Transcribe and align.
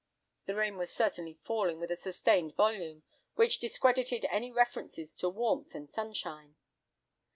The 0.47 0.55
rain 0.55 0.77
was 0.77 0.91
certainly 0.91 1.35
falling 1.35 1.79
with 1.79 1.91
a 1.91 1.95
sustained 1.95 2.55
volume, 2.55 3.03
which 3.35 3.59
discredited 3.59 4.25
any 4.31 4.49
references 4.51 5.15
to 5.17 5.29
warmth 5.29 5.75
and 5.75 5.87
sunshine. 5.87 6.55